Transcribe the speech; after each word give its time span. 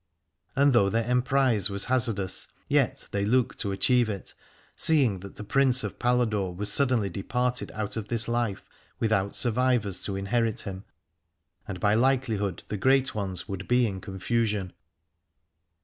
And 0.55 0.73
though 0.73 0.89
their 0.89 1.03
em 1.03 1.21
prise 1.21 1.69
was 1.69 1.85
hazardous, 1.85 2.47
yet 2.67 3.07
they 3.11 3.23
looked 3.23 3.59
to 3.59 3.71
achieve 3.71 4.09
it, 4.09 4.33
seeing 4.75 5.19
that 5.19 5.35
the 5.35 5.43
Prince 5.43 5.83
of 5.83 5.99
Paladore 5.99 6.55
was 6.55 6.73
suddenly 6.73 7.07
departed 7.07 7.71
out 7.75 7.95
of 7.97 8.07
this 8.07 8.27
life 8.27 8.67
without 8.99 9.35
survivors 9.35 10.01
to 10.05 10.15
inherit 10.15 10.61
him, 10.61 10.85
and 11.67 11.79
by 11.79 11.93
likelihood 11.93 12.63
the 12.67 12.77
great 12.77 13.13
ones 13.13 13.43
v^ould 13.43 13.67
be 13.67 13.85
in 13.85 14.01
confusion. 14.01 14.73